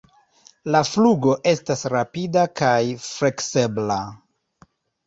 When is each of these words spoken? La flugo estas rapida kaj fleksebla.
La 0.75 0.79
flugo 0.91 1.35
estas 1.53 1.85
rapida 1.97 2.47
kaj 2.63 2.75
fleksebla. 3.05 4.01